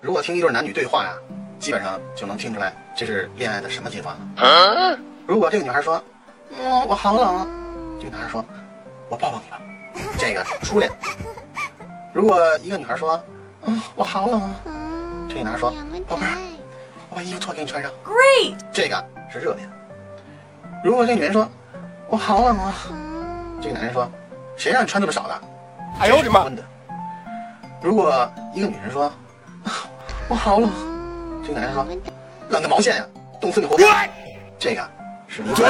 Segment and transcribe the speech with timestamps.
[0.00, 1.12] 如果听一对男女对话呀，
[1.58, 4.98] 基本上就能听出来这是恋爱的什么阶段了。
[5.26, 6.02] 如果这个女孩说
[6.56, 7.46] ：“嗯，我好冷啊。”
[7.98, 8.44] 这个男孩说
[9.10, 9.60] ：“我抱抱你吧。”
[10.18, 10.90] 这个初恋。
[12.12, 13.20] 如果一个女孩说
[13.66, 14.54] ：“嗯，我好冷啊。”
[15.28, 15.70] 这个男孩说
[16.06, 16.38] ：“宝贝儿，
[17.10, 19.68] 我把衣服脱给你穿上。” Great，这个是热恋。
[20.84, 21.48] 如果这个女人说
[22.08, 22.74] ：“我好冷啊。”
[23.60, 24.08] 这个男人说
[24.56, 25.40] ：“谁让你穿这么少的？”
[25.98, 26.48] 哎呦我的妈！
[27.82, 29.04] 如果一个女人说
[29.64, 29.72] ：“啊
[30.28, 30.70] 我好冷。”
[31.46, 31.86] 这个男人说
[32.50, 33.04] ：“冷个毛线呀，
[33.40, 34.10] 冻死你活该。”
[34.58, 34.82] 这个
[35.28, 35.66] 是离婚。